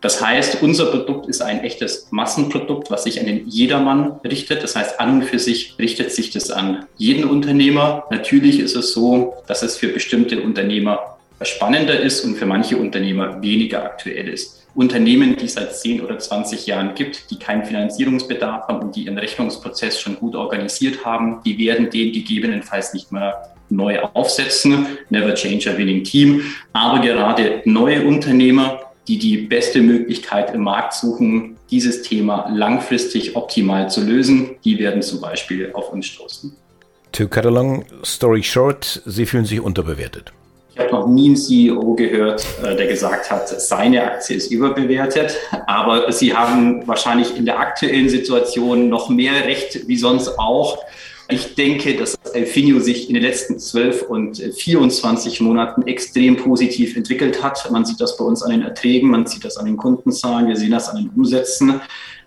Das 0.00 0.24
heißt, 0.24 0.62
unser 0.62 0.86
Produkt 0.86 1.28
ist 1.28 1.42
ein 1.42 1.60
echtes 1.64 2.08
Massenprodukt, 2.10 2.90
was 2.90 3.04
sich 3.04 3.18
an 3.18 3.26
den 3.26 3.48
Jedermann 3.48 4.20
richtet. 4.24 4.62
Das 4.62 4.76
heißt, 4.76 5.00
an 5.00 5.14
und 5.14 5.24
für 5.24 5.40
sich 5.40 5.74
richtet 5.78 6.12
sich 6.12 6.30
das 6.30 6.50
an 6.50 6.86
jeden 6.96 7.24
Unternehmer. 7.24 8.04
Natürlich 8.10 8.60
ist 8.60 8.76
es 8.76 8.92
so, 8.92 9.34
dass 9.48 9.62
es 9.62 9.76
für 9.76 9.88
bestimmte 9.88 10.40
Unternehmer 10.40 11.18
spannender 11.42 11.98
ist 11.98 12.24
und 12.24 12.36
für 12.36 12.46
manche 12.46 12.76
Unternehmer 12.76 13.42
weniger 13.42 13.84
aktuell 13.84 14.28
ist. 14.28 14.66
Unternehmen, 14.74 15.36
die 15.36 15.46
es 15.46 15.54
seit 15.54 15.74
10 15.74 16.02
oder 16.02 16.18
20 16.18 16.66
Jahren 16.66 16.94
gibt, 16.94 17.30
die 17.32 17.38
keinen 17.38 17.64
Finanzierungsbedarf 17.64 18.68
haben 18.68 18.80
und 18.80 18.94
die 18.94 19.06
ihren 19.06 19.18
Rechnungsprozess 19.18 20.00
schon 20.00 20.16
gut 20.16 20.36
organisiert 20.36 21.04
haben, 21.04 21.40
die 21.44 21.58
werden 21.58 21.90
den 21.90 22.12
gegebenenfalls 22.12 22.94
nicht 22.94 23.10
mehr 23.10 23.54
neu 23.70 24.00
aufsetzen. 24.14 24.86
Never 25.10 25.34
change 25.34 25.68
a 25.70 25.76
winning 25.76 26.04
team. 26.04 26.42
Aber 26.72 27.00
gerade 27.00 27.62
neue 27.64 28.06
Unternehmer, 28.06 28.80
die 29.08 29.18
die 29.18 29.38
beste 29.38 29.80
Möglichkeit 29.80 30.54
im 30.54 30.62
Markt 30.62 30.92
suchen, 30.92 31.56
dieses 31.70 32.02
Thema 32.02 32.50
langfristig 32.54 33.36
optimal 33.36 33.90
zu 33.90 34.02
lösen, 34.02 34.50
die 34.64 34.78
werden 34.78 35.02
zum 35.02 35.20
Beispiel 35.20 35.70
auf 35.72 35.92
uns 35.92 36.06
stoßen. 36.06 36.54
To 37.12 37.26
cut 37.26 37.46
a 37.46 37.48
long 37.48 37.84
story 38.04 38.42
short, 38.42 39.02
Sie 39.06 39.24
fühlen 39.24 39.46
sich 39.46 39.60
unterbewertet. 39.60 40.32
Ich 40.74 40.78
habe 40.78 40.92
noch 40.92 41.08
nie 41.08 41.26
einen 41.26 41.36
CEO 41.36 41.94
gehört, 41.94 42.46
äh, 42.62 42.76
der 42.76 42.86
gesagt 42.86 43.30
hat, 43.30 43.48
seine 43.48 44.04
Aktie 44.04 44.36
ist 44.36 44.52
überbewertet. 44.52 45.36
Aber 45.66 46.12
Sie 46.12 46.34
haben 46.34 46.86
wahrscheinlich 46.86 47.36
in 47.36 47.46
der 47.46 47.58
aktuellen 47.58 48.08
Situation 48.08 48.88
noch 48.88 49.08
mehr 49.08 49.46
Recht 49.46 49.88
wie 49.88 49.96
sonst 49.96 50.38
auch. 50.38 50.78
Ich 51.30 51.54
denke, 51.54 51.96
dass 51.96 52.17
Elfinio 52.38 52.80
sich 52.80 53.08
in 53.08 53.14
den 53.14 53.22
letzten 53.22 53.58
12 53.58 54.02
und 54.02 54.38
24 54.38 55.40
Monaten 55.40 55.82
extrem 55.86 56.36
positiv 56.36 56.96
entwickelt 56.96 57.42
hat. 57.42 57.70
Man 57.70 57.84
sieht 57.84 58.00
das 58.00 58.16
bei 58.16 58.24
uns 58.24 58.42
an 58.42 58.50
den 58.50 58.62
Erträgen, 58.62 59.10
man 59.10 59.26
sieht 59.26 59.44
das 59.44 59.56
an 59.56 59.66
den 59.66 59.76
Kundenzahlen, 59.76 60.48
wir 60.48 60.56
sehen 60.56 60.70
das 60.70 60.88
an 60.88 60.96
den 60.96 61.10
Umsätzen. 61.10 61.80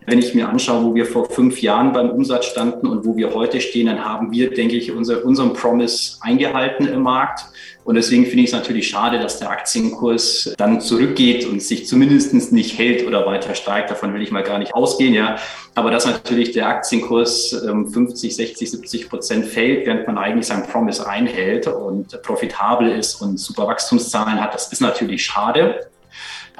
Wenn 0.05 0.17
ich 0.17 0.33
mir 0.33 0.49
anschaue, 0.49 0.83
wo 0.83 0.95
wir 0.95 1.05
vor 1.05 1.29
fünf 1.29 1.61
Jahren 1.61 1.93
beim 1.93 2.09
Umsatz 2.09 2.45
standen 2.45 2.87
und 2.87 3.05
wo 3.05 3.15
wir 3.15 3.33
heute 3.33 3.61
stehen, 3.61 3.85
dann 3.85 4.03
haben 4.03 4.31
wir, 4.31 4.49
denke 4.51 4.75
ich, 4.75 4.91
unser, 4.91 5.23
unseren 5.23 5.53
Promise 5.53 6.17
eingehalten 6.21 6.87
im 6.87 7.03
Markt. 7.03 7.45
Und 7.83 7.95
deswegen 7.95 8.25
finde 8.25 8.43
ich 8.43 8.49
es 8.49 8.53
natürlich 8.53 8.89
schade, 8.89 9.17
dass 9.17 9.39
der 9.39 9.49
Aktienkurs 9.49 10.53
dann 10.57 10.81
zurückgeht 10.81 11.47
und 11.47 11.61
sich 11.63 11.87
zumindest 11.87 12.51
nicht 12.53 12.77
hält 12.77 13.07
oder 13.07 13.25
weiter 13.25 13.55
steigt. 13.55 13.89
Davon 13.89 14.13
will 14.13 14.21
ich 14.21 14.31
mal 14.31 14.43
gar 14.43 14.59
nicht 14.59 14.73
ausgehen, 14.75 15.15
ja. 15.15 15.37
Aber 15.73 15.89
dass 15.89 16.05
natürlich 16.05 16.51
der 16.51 16.67
Aktienkurs 16.67 17.49
50, 17.65 18.35
60, 18.35 18.71
70 18.71 19.09
Prozent 19.09 19.45
fällt, 19.45 19.87
während 19.87 20.05
man 20.05 20.19
eigentlich 20.19 20.45
sein 20.45 20.67
Promise 20.67 21.07
einhält 21.07 21.67
und 21.67 22.21
profitabel 22.21 22.91
ist 22.91 23.15
und 23.15 23.39
super 23.39 23.65
Wachstumszahlen 23.65 24.39
hat, 24.39 24.53
das 24.53 24.71
ist 24.71 24.81
natürlich 24.81 25.25
schade. 25.25 25.87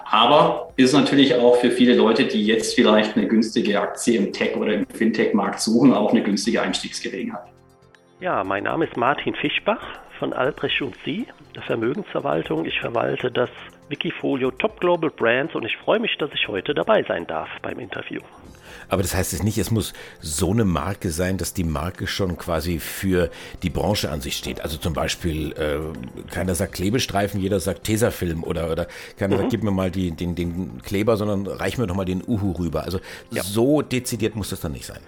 Aber 0.10 0.74
ist 0.76 0.94
natürlich 0.94 1.36
auch 1.36 1.58
für 1.58 1.72
viele 1.72 1.94
Leute, 1.96 2.26
die 2.26 2.46
jetzt 2.46 2.74
vielleicht 2.74 3.16
eine 3.16 3.28
günstige 3.28 3.80
Aktie 3.80 4.18
im 4.18 4.34
Tech- 4.34 4.58
oder 4.58 4.74
im 4.74 4.86
Fintech-Markt 4.88 5.62
suchen, 5.62 5.94
auch 5.94 6.12
eine 6.12 6.24
günstige 6.24 6.62
Einstiegsgelegenheit. 6.62 7.44
Ja, 8.20 8.44
mein 8.44 8.64
Name 8.64 8.86
ist 8.86 8.98
Martin 8.98 9.36
Fischbach 9.36 10.01
von 10.22 10.34
Albrecht 10.34 10.80
und 10.84 10.96
Sie, 11.04 11.26
der 11.56 11.64
Vermögensverwaltung. 11.64 12.66
Ich 12.66 12.80
verwalte 12.80 13.32
das 13.32 13.50
Wikifolio 13.90 14.52
Top 14.52 14.80
Global 14.80 15.10
Brands 15.10 15.56
und 15.56 15.66
ich 15.66 15.76
freue 15.78 16.00
mich, 16.00 16.16
dass 16.20 16.30
ich 16.36 16.48
heute 16.48 16.76
dabei 16.76 17.04
sein 17.08 17.26
darf 17.26 17.50
beim 17.64 17.80
Interview. 17.80 18.22
Aber 18.88 19.02
das 19.02 19.16
heißt 19.16 19.34
es 19.34 19.42
nicht, 19.42 19.58
es 19.58 19.72
muss 19.72 19.94
so 20.20 20.52
eine 20.52 20.64
Marke 20.64 21.10
sein, 21.10 21.40
dass 21.40 21.56
die 21.56 21.64
Marke 21.64 22.06
schon 22.06 22.38
quasi 22.38 22.78
für 22.78 23.32
die 23.64 23.72
Branche 23.72 24.12
an 24.12 24.22
sich 24.22 24.38
steht. 24.38 24.62
Also 24.62 24.78
zum 24.78 24.94
Beispiel, 24.94 25.54
äh, 25.54 26.32
keiner 26.32 26.54
sagt 26.54 26.74
Klebestreifen, 26.74 27.42
jeder 27.42 27.60
sagt 27.60 27.86
Tesafilm 27.86 28.44
oder, 28.44 28.72
oder 28.72 28.86
keiner 29.18 29.38
mhm. 29.38 29.40
sagt, 29.40 29.50
gib 29.50 29.64
mir 29.64 29.72
mal 29.72 29.90
die, 29.90 30.12
den, 30.12 30.36
den 30.36 30.84
Kleber, 30.84 31.18
sondern 31.18 31.48
reich 31.48 31.80
mir 31.80 31.88
doch 31.88 31.96
mal 31.96 32.06
den 32.06 32.22
Uhu 32.24 32.52
rüber. 32.52 32.84
Also 32.84 33.00
ja. 33.32 33.42
so 33.42 33.82
dezidiert 33.82 34.36
muss 34.36 34.52
das 34.52 34.62
dann 34.62 34.74
nicht 34.74 34.86
sein. 34.86 35.00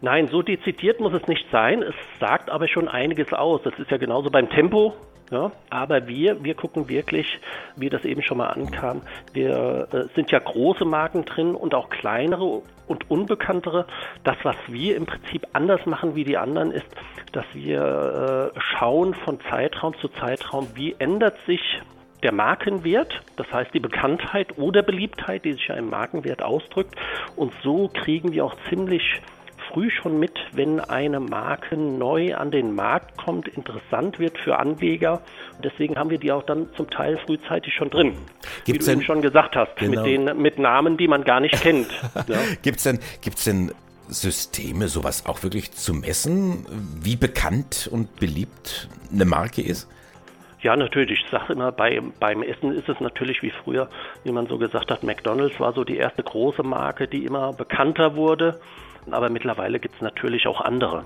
Nein, 0.00 0.28
so 0.28 0.42
dezidiert 0.42 1.00
muss 1.00 1.12
es 1.12 1.26
nicht 1.28 1.46
sein. 1.50 1.82
Es 1.82 1.94
sagt 2.20 2.50
aber 2.50 2.68
schon 2.68 2.88
einiges 2.88 3.32
aus. 3.32 3.62
Das 3.62 3.78
ist 3.78 3.90
ja 3.90 3.96
genauso 3.96 4.30
beim 4.30 4.50
Tempo. 4.50 4.94
Ja, 5.30 5.52
aber 5.70 6.06
wir, 6.06 6.44
wir 6.44 6.54
gucken 6.54 6.88
wirklich, 6.88 7.26
wie 7.76 7.88
das 7.88 8.04
eben 8.04 8.22
schon 8.22 8.36
mal 8.36 8.48
ankam, 8.48 9.00
wir 9.32 9.88
äh, 9.90 10.14
sind 10.14 10.30
ja 10.30 10.38
große 10.38 10.84
Marken 10.84 11.24
drin 11.24 11.54
und 11.54 11.74
auch 11.74 11.88
kleinere 11.88 12.60
und 12.86 13.10
unbekanntere. 13.10 13.86
Das, 14.22 14.36
was 14.42 14.56
wir 14.68 14.96
im 14.96 15.06
Prinzip 15.06 15.46
anders 15.54 15.86
machen 15.86 16.14
wie 16.14 16.24
die 16.24 16.36
anderen, 16.36 16.72
ist, 16.72 16.86
dass 17.32 17.46
wir 17.54 18.52
äh, 18.54 18.60
schauen 18.60 19.14
von 19.14 19.40
Zeitraum 19.48 19.94
zu 19.98 20.08
Zeitraum, 20.08 20.68
wie 20.74 20.94
ändert 20.98 21.38
sich 21.46 21.62
der 22.22 22.32
Markenwert, 22.32 23.22
das 23.36 23.52
heißt 23.52 23.72
die 23.74 23.80
Bekanntheit 23.80 24.56
oder 24.58 24.82
Beliebtheit, 24.82 25.44
die 25.44 25.52
sich 25.52 25.68
ja 25.68 25.74
im 25.74 25.90
Markenwert 25.90 26.42
ausdrückt. 26.42 26.96
Und 27.36 27.52
so 27.62 27.90
kriegen 27.92 28.32
wir 28.32 28.44
auch 28.44 28.56
ziemlich 28.68 29.20
früh 29.74 29.90
schon 29.90 30.18
mit, 30.18 30.38
wenn 30.52 30.80
eine 30.80 31.20
Marke 31.20 31.76
neu 31.76 32.34
an 32.36 32.50
den 32.50 32.74
Markt 32.74 33.18
kommt, 33.18 33.48
interessant 33.48 34.18
wird 34.20 34.38
für 34.38 34.58
Anleger. 34.58 35.20
Und 35.56 35.64
deswegen 35.64 35.96
haben 35.96 36.10
wir 36.10 36.18
die 36.18 36.30
auch 36.30 36.44
dann 36.44 36.68
zum 36.76 36.88
Teil 36.88 37.18
frühzeitig 37.18 37.74
schon 37.74 37.90
drin. 37.90 38.14
Gibt's 38.64 38.86
wie 38.86 38.92
du 38.92 38.96
denn, 38.98 39.04
schon 39.04 39.20
gesagt 39.20 39.56
hast, 39.56 39.76
genau. 39.76 40.02
mit, 40.02 40.06
den, 40.06 40.40
mit 40.40 40.58
Namen, 40.58 40.96
die 40.96 41.08
man 41.08 41.24
gar 41.24 41.40
nicht 41.40 41.60
kennt. 41.60 41.88
ja. 42.28 42.38
Gibt 42.62 42.78
es 42.78 42.84
denn, 42.84 43.00
gibt's 43.20 43.44
denn 43.44 43.72
Systeme, 44.08 44.88
sowas 44.88 45.26
auch 45.26 45.42
wirklich 45.42 45.72
zu 45.72 45.92
messen, 45.92 46.66
wie 47.00 47.16
bekannt 47.16 47.88
und 47.90 48.16
beliebt 48.16 48.88
eine 49.12 49.24
Marke 49.24 49.62
ist? 49.62 49.88
Ja, 50.60 50.76
natürlich. 50.76 51.24
Ich 51.24 51.30
sage 51.30 51.52
immer, 51.52 51.72
bei, 51.72 52.00
beim 52.20 52.42
Essen 52.42 52.72
ist 52.72 52.88
es 52.88 53.00
natürlich 53.00 53.42
wie 53.42 53.50
früher, 53.50 53.88
wie 54.22 54.32
man 54.32 54.46
so 54.46 54.56
gesagt 54.56 54.90
hat, 54.90 55.02
McDonald's 55.02 55.58
war 55.60 55.74
so 55.74 55.84
die 55.84 55.96
erste 55.96 56.22
große 56.22 56.62
Marke, 56.62 57.08
die 57.08 57.24
immer 57.24 57.52
bekannter 57.52 58.16
wurde. 58.16 58.60
Aber 59.10 59.28
mittlerweile 59.28 59.78
gibt 59.80 59.96
es 59.96 60.00
natürlich 60.00 60.46
auch 60.46 60.60
andere, 60.60 61.04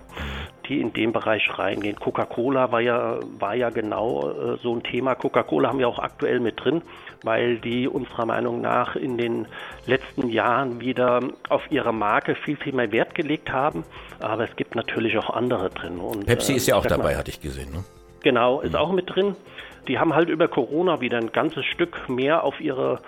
die 0.69 0.81
in 0.81 0.93
den 0.93 1.13
Bereich 1.13 1.59
reingehen. 1.59 1.97
Coca-Cola 1.97 2.71
war 2.71 2.81
ja, 2.81 3.19
war 3.39 3.55
ja 3.55 3.71
genau 3.71 4.31
äh, 4.31 4.57
so 4.63 4.75
ein 4.75 4.83
Thema. 4.83 5.15
Coca-Cola 5.15 5.69
haben 5.69 5.79
wir 5.79 5.89
auch 5.89 5.99
aktuell 5.99 6.41
mit 6.41 6.63
drin, 6.63 6.83
weil 7.23 7.59
die 7.59 7.89
unserer 7.89 8.27
Meinung 8.27 8.61
nach 8.61 8.97
in 8.97 9.19
den 9.19 9.47
letzten 9.87 10.29
Jahren 10.29 10.81
wieder 10.81 11.21
auf 11.49 11.63
ihre 11.71 11.93
Marke 11.93 12.35
viel, 12.35 12.57
viel 12.57 12.75
mehr 12.75 12.93
Wert 12.93 13.15
gelegt 13.15 13.53
haben. 13.53 13.85
Aber 14.21 14.45
es 14.45 14.55
gibt 14.57 14.75
natürlich 14.75 15.19
auch 15.19 15.31
andere 15.31 15.71
drin. 15.71 15.99
Und, 15.99 16.27
Pepsi 16.27 16.53
äh, 16.53 16.57
ist 16.57 16.67
ja 16.67 16.77
auch 16.77 16.87
dabei, 16.87 17.17
hatte 17.17 17.31
ich 17.31 17.41
gesehen. 17.41 17.73
Ne? 17.73 17.85
Genau, 18.23 18.61
ist 18.61 18.73
mhm. 18.73 18.79
auch 18.79 18.93
mit 18.93 19.15
drin. 19.15 19.37
Die 19.87 19.99
haben 19.99 20.15
halt 20.15 20.29
über 20.29 20.49
Corona 20.49 21.01
wieder 21.01 21.19
ein 21.19 21.33
ganzes 21.33 21.65
Stück 21.65 22.09
mehr 22.09 22.45
auf 22.45 22.61
ihre 22.61 23.01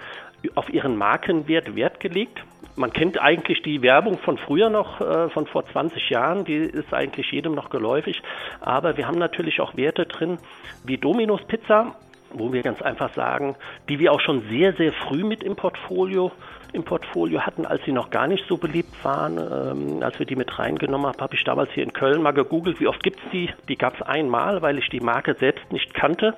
auf 0.54 0.68
ihren 0.70 0.96
Markenwert 0.96 1.74
Wert 1.74 2.00
gelegt 2.00 2.44
man 2.76 2.92
kennt 2.92 3.20
eigentlich 3.20 3.62
die 3.62 3.82
Werbung 3.82 4.18
von 4.18 4.38
früher 4.38 4.70
noch, 4.70 5.00
äh, 5.00 5.28
von 5.30 5.46
vor 5.46 5.64
20 5.66 6.10
Jahren, 6.10 6.44
die 6.44 6.56
ist 6.56 6.92
eigentlich 6.94 7.30
jedem 7.30 7.54
noch 7.54 7.70
geläufig. 7.70 8.22
Aber 8.60 8.96
wir 8.96 9.06
haben 9.06 9.18
natürlich 9.18 9.60
auch 9.60 9.76
Werte 9.76 10.06
drin, 10.06 10.38
wie 10.84 10.96
Domino's 10.96 11.42
Pizza, 11.46 11.94
wo 12.32 12.52
wir 12.52 12.62
ganz 12.62 12.80
einfach 12.80 13.12
sagen, 13.14 13.56
die 13.88 13.98
wir 13.98 14.12
auch 14.12 14.20
schon 14.20 14.42
sehr, 14.48 14.72
sehr 14.74 14.92
früh 14.92 15.24
mit 15.24 15.42
im 15.42 15.56
Portfolio 15.56 16.32
im 16.72 16.84
Portfolio 16.84 17.40
hatten, 17.40 17.66
als 17.66 17.84
sie 17.84 17.90
noch 17.90 18.10
gar 18.10 18.28
nicht 18.28 18.46
so 18.46 18.56
beliebt 18.56 19.04
waren. 19.04 19.38
Ähm, 19.38 20.02
als 20.04 20.18
wir 20.20 20.26
die 20.26 20.36
mit 20.36 20.56
reingenommen 20.56 21.08
haben, 21.08 21.20
habe 21.20 21.34
ich 21.34 21.42
damals 21.42 21.70
hier 21.72 21.82
in 21.82 21.92
Köln 21.92 22.22
mal 22.22 22.30
gegoogelt, 22.30 22.78
wie 22.78 22.86
oft 22.86 23.02
gibt 23.02 23.18
es 23.18 23.30
die. 23.32 23.50
Die 23.68 23.76
gab 23.76 23.96
es 23.96 24.02
einmal, 24.02 24.62
weil 24.62 24.78
ich 24.78 24.88
die 24.88 25.00
Marke 25.00 25.34
selbst 25.34 25.72
nicht 25.72 25.92
kannte. 25.94 26.36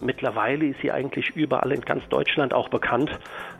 Mittlerweile 0.00 0.66
ist 0.66 0.80
sie 0.80 0.90
eigentlich 0.90 1.30
überall 1.36 1.72
in 1.72 1.82
ganz 1.82 2.08
Deutschland 2.08 2.54
auch 2.54 2.68
bekannt, 2.68 3.10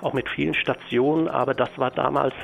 auch 0.00 0.12
mit 0.12 0.28
vielen 0.28 0.54
Stationen, 0.54 1.28
aber 1.28 1.54
das 1.54 1.70
war 1.76 1.90
damals 1.90 2.34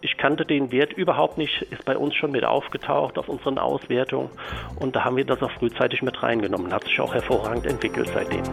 ich 0.00 0.16
kannte 0.16 0.44
den 0.44 0.70
Wert 0.70 0.92
überhaupt 0.92 1.38
nicht, 1.38 1.62
ist 1.62 1.84
bei 1.84 1.96
uns 1.96 2.14
schon 2.14 2.30
mit 2.30 2.44
aufgetaucht 2.44 3.18
auf 3.18 3.28
unseren 3.28 3.58
Auswertungen 3.58 4.30
und 4.76 4.94
da 4.94 5.04
haben 5.04 5.16
wir 5.16 5.24
das 5.24 5.42
auch 5.42 5.50
frühzeitig 5.50 6.02
mit 6.02 6.22
reingenommen. 6.22 6.72
Hat 6.72 6.84
sich 6.84 7.00
auch 7.00 7.14
hervorragend 7.14 7.66
entwickelt 7.66 8.08
seitdem. 8.14 8.44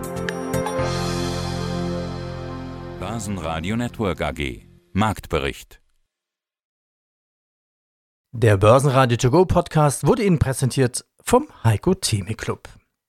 Basenradio 2.99 3.75
Network 3.75 4.21
AG 4.21 4.63
Marktbericht 4.93 5.81
Der 8.31 8.57
Börsenradio 8.57 9.17
To 9.17 9.29
Go 9.29 9.45
Podcast 9.45 10.07
wurde 10.07 10.23
Ihnen 10.23 10.39
präsentiert 10.39 11.05
vom 11.21 11.47
Heiko 11.63 11.93
Theme 11.93 12.33
Club. 12.33 12.67